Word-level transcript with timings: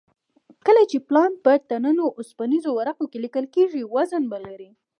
کله 0.65 0.81
چې 0.91 0.97
پلان 1.07 1.31
په 1.43 1.51
ټنونو 1.69 2.03
اوسپنیزو 2.17 2.69
ورقو 2.75 3.05
کې 3.11 3.17
لیکل 3.25 3.45
کېږي 3.55 3.81
وزن 3.95 4.23
به 4.31 4.37
لري 4.45 4.69